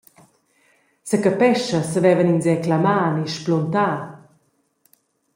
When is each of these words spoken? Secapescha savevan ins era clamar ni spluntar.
Secapescha 1.09 1.79
savevan 1.91 2.31
ins 2.33 2.47
era 2.53 2.63
clamar 2.65 3.07
ni 3.13 3.25
spluntar. 3.35 3.97